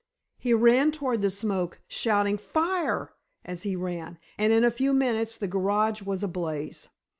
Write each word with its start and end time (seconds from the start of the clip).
He 0.39 0.51
ran 0.55 0.91
toward 0.91 1.21
the 1.21 1.29
smoke, 1.29 1.79
shouting 1.87 2.39
"Fire!" 2.39 3.13
as 3.45 3.61
he 3.61 3.75
ran, 3.75 4.17
and 4.35 4.51
in 4.51 4.63
a 4.63 4.71
few 4.71 4.93
minutes 4.93 5.37
the 5.37 5.47
garage 5.47 6.01
was 6.01 6.23
ablaze. 6.23 6.89